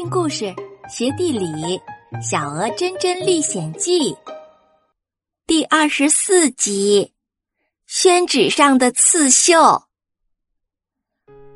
[0.00, 0.46] 听故事
[0.88, 1.44] 学地理，
[2.22, 4.14] 《小鹅真真历险记》
[5.46, 7.12] 第二十四集：
[7.86, 9.82] 宣纸上的刺绣。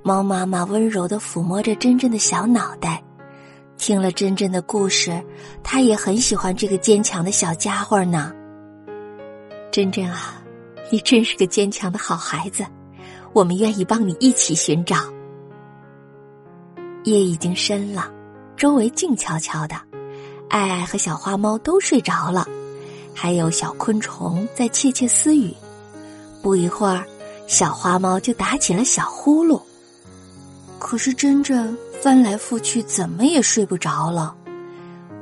[0.02, 3.02] 猫妈妈温柔的抚摸着真真的小脑袋，
[3.78, 5.24] 听了真真的故事，
[5.62, 8.30] 她也很喜欢这个坚强的小家伙呢。
[9.72, 10.44] 真真啊，
[10.92, 12.62] 你真是个坚强的好孩子，
[13.32, 14.96] 我们愿意帮你一起寻找。
[17.04, 18.10] 夜已经深了，
[18.64, 19.76] 周围静悄悄的，
[20.48, 22.48] 爱爱和小花猫都睡着了，
[23.14, 25.54] 还有小昆虫在窃窃私语。
[26.40, 27.04] 不一会儿，
[27.46, 29.60] 小花猫就打起了小呼噜。
[30.78, 34.34] 可是真真翻来覆去，怎么也睡不着了，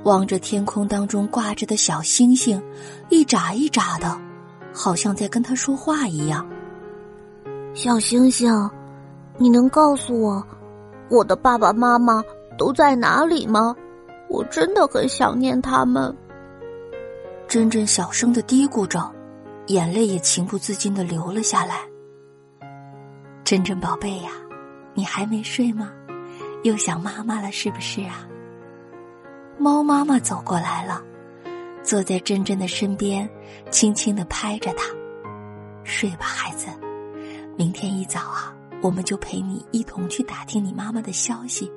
[0.05, 2.63] 望着天空当中挂着的小星星，
[3.09, 4.17] 一眨一眨的，
[4.73, 6.47] 好像在跟他说话一样。
[7.75, 8.71] 小星星，
[9.37, 10.47] 你能告诉我？
[11.11, 12.23] 我的爸爸妈妈
[12.57, 13.75] 都在哪里吗？
[14.29, 16.15] 我真的很想念他们。
[17.49, 19.13] 珍珍小声的嘀咕着，
[19.67, 21.81] 眼泪也情不自禁的流了下来。
[23.45, 24.31] 珍珍宝贝呀，
[24.95, 25.93] 你还没睡吗？
[26.63, 28.27] 又想妈妈了是不是啊？
[29.59, 31.03] 猫妈妈走过来了，
[31.83, 33.29] 坐在珍珍的身边，
[33.71, 34.85] 轻轻的拍着她
[35.85, 36.69] ：“睡吧，孩子，
[37.57, 41.71] 明天一早啊。”我们就陪你一同去打听你妈妈的消息，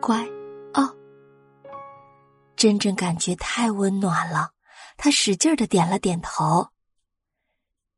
[0.00, 0.24] 乖，
[0.74, 0.94] 哦。
[2.56, 4.50] 真真感觉太温暖了，
[4.96, 6.68] 他使劲的点了点头。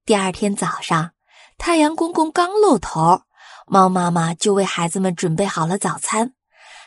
[0.04, 1.12] 第二天早上，
[1.58, 3.22] 太阳公公刚露头，
[3.66, 6.32] 猫妈妈就为孩子们准备好了早餐。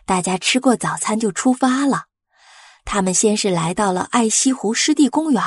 [0.06, 2.06] 大家吃过早餐就出发了。
[2.84, 5.42] 他们先是来到了爱西湖湿地公园，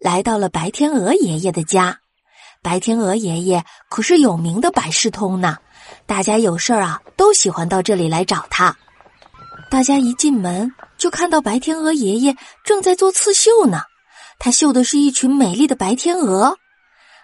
[0.00, 2.00] 来到了白天鹅爷爷的家。
[2.62, 5.58] 白天鹅爷爷可是有名的百事通呢，
[6.06, 8.74] 大家有事儿啊都喜欢到这里来找他。
[9.70, 13.82] 大家一进门就看到白天鹅爷爷正在做刺绣呢，
[14.38, 16.56] 他绣的是一群美丽的白天鹅。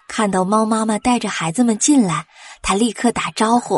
[0.08, 2.26] 看到猫妈妈带着孩子们进来，
[2.62, 3.76] 他立刻打招呼：“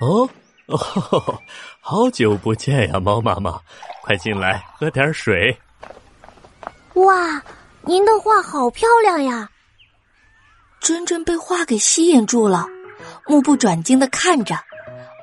[0.00, 0.28] 哦，
[0.66, 1.42] 哦，
[1.82, 3.60] 好久不见呀，猫妈妈，
[4.02, 5.58] 快进来喝点水。”
[6.94, 7.42] 哇，
[7.82, 9.50] 您的画好漂亮呀！
[10.80, 12.68] 真真被画给吸引住了，
[13.26, 14.56] 目不转睛的看着，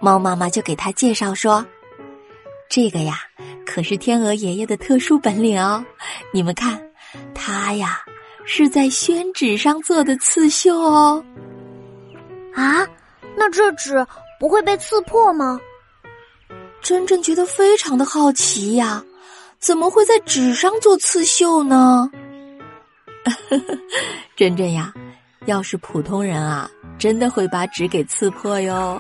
[0.02, 1.66] 猫妈妈就给他介绍说
[2.74, 3.20] ：“这个呀，
[3.66, 5.86] 可是天鹅爷爷的特殊本领哦。
[6.32, 6.82] 你们看，
[7.36, 8.00] 他呀
[8.46, 11.22] 是在宣纸上做的刺绣哦。
[12.56, 12.88] 啊，
[13.36, 14.08] 那这纸
[14.40, 15.60] 不会被刺破吗？”
[16.82, 19.04] 真真觉得非常的好奇呀，
[19.60, 22.10] 怎么会在纸上做刺绣呢？
[24.38, 24.94] 真真呀。
[25.48, 26.70] 要是普通人啊，
[27.00, 29.00] 真的会把纸给刺破哟。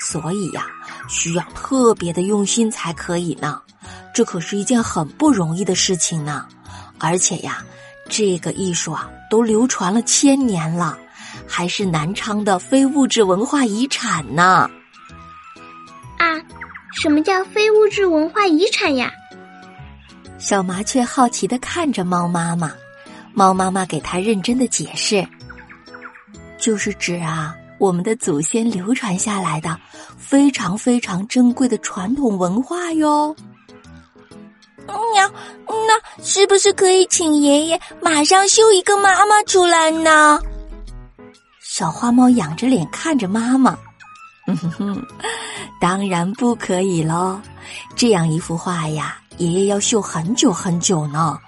[0.00, 0.66] 所以呀，
[1.08, 3.60] 需要特别的用心才可以呢。
[4.12, 6.46] 这可是一件很不容易的事情呢。
[6.98, 7.62] 而且呀，
[8.08, 10.98] 这个艺术啊，都流传了千年了，
[11.46, 14.68] 还是南昌的非物质文化遗产呢。
[16.18, 16.26] 啊，
[16.94, 19.12] 什么叫非物质文化遗产呀？
[20.36, 22.72] 小麻雀好奇的看着猫妈妈，
[23.32, 25.24] 猫妈妈给它认真的解释。
[26.58, 29.78] 就是指啊，我们的祖先流传下来的
[30.16, 33.34] 非常非常珍贵的传统文化哟。
[35.14, 35.32] 娘，
[35.66, 40.38] 那是不是可以请爷爷马上绣一个妈妈出来呢？
[41.62, 43.76] 小花猫仰着脸看着妈妈，
[44.46, 45.06] 哼哼，
[45.80, 47.40] 当然不可以喽。
[47.94, 51.38] 这样一幅画呀，爷爷要绣很久很久呢，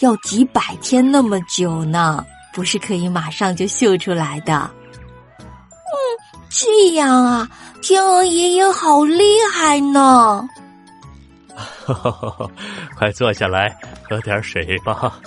[0.00, 2.24] 要几百天那么久呢。
[2.58, 4.68] 不是可以马上就绣出来的。
[5.38, 5.94] 嗯，
[6.50, 7.48] 这样啊，
[7.80, 9.22] 天鹅爷爷好厉
[9.54, 10.44] 害呢！
[12.98, 15.20] 快坐下来喝点水吧。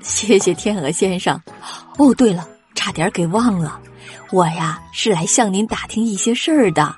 [0.00, 1.38] 谢谢天鹅先生。
[1.98, 3.78] 哦，对了，差点给忘了，
[4.30, 6.94] 我呀是来向您打听一些事儿的。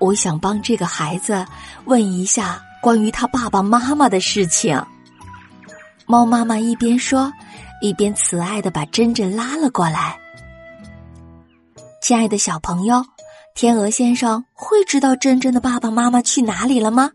[0.00, 1.46] 我想帮这个孩子
[1.84, 4.84] 问一下关于他爸爸妈妈的事情。
[6.04, 7.32] 猫妈妈一边说。
[7.82, 10.16] 一边慈爱的把珍珍拉了过来。
[12.00, 13.04] 亲爱的小朋友，
[13.56, 17.10] 天鹅先生会知道珍珍的爸爸妈妈去哪里了吗？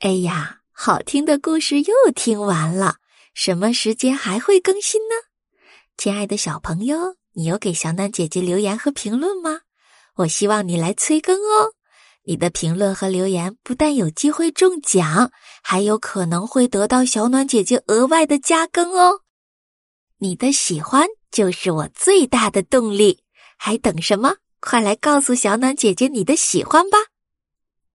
[0.00, 2.96] 哎呀，好听的故事又听完了，
[3.34, 5.14] 什么时间还会更新呢？
[5.98, 9.60] 亲爱的小朋友，你有给小暖姐姐留言和评论吗？
[10.16, 11.74] 我希望你来催更哦。
[12.24, 15.30] 你的评论和留言不但有机会中奖，
[15.62, 19.20] 还有可能会得到小暖姐姐额外的加更哦。
[20.20, 23.20] 你的喜欢就是我最大的动力，
[23.56, 24.38] 还等什么？
[24.60, 26.98] 快来告诉小暖姐姐你的喜欢吧！